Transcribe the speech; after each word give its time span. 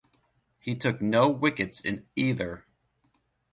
He 0.59 0.73
took 0.73 0.99
no 0.99 1.29
wickets 1.29 1.79
in 1.79 2.07
either. 2.15 2.65